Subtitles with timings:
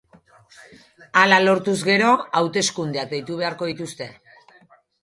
[1.21, 2.09] Hala lortuz gero,
[2.41, 4.15] hauteskundeak deitu beharko dituzte.